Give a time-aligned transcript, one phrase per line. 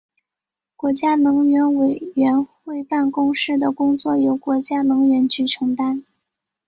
[0.75, 6.03] 国家能源委员会办公室的工作由国家能源局承担。